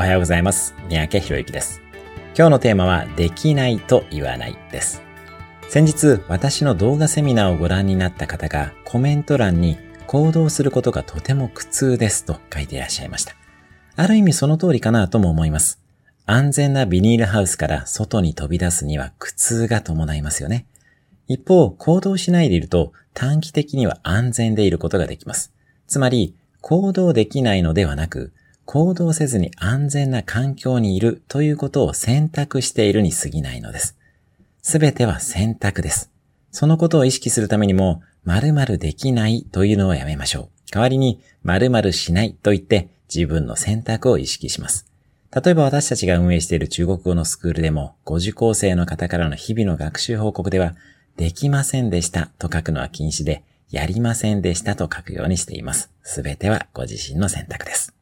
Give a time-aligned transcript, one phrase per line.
[0.00, 0.74] おはようございます。
[0.88, 1.82] 三宅博之です。
[2.34, 5.02] 今日のテーマは、できないと言わないです。
[5.68, 9.76] 先日、私の動画セミナーをご覧になった方が、コメント欄に、
[10.06, 13.34] 行動することがとても苦痛ですと書いていらっしゃいました。
[13.94, 15.82] ある意味その通りかなとも思います。
[16.24, 20.64] 安全なビニールハウスから外に飛び出すには苦痛が伴いますよね。
[21.28, 25.52] 一方、行動しないでいると短期的には安全でいることができます。
[25.86, 28.32] つまり、行動できないのではなく、
[28.72, 33.96] 行動せずに安全な環境にいるということを選択しているに過ぎないのです。
[34.62, 36.08] すべては選択です。
[36.52, 40.48] そのことを意識するためにも、〇〇できないというのをやめましょう。
[40.70, 44.86] 代わりに、〇〇しないと言って自分の選択を意識します。
[45.34, 50.76] 例えば私たちが運営している中国語のスクールでも、ご受講生の方からの日々の学習報告では、
[51.16, 55.90] できませんでしたと書くのは禁止で、やりませんでしたと書くようにしています。
[56.04, 57.99] すべてはご自身の選択です。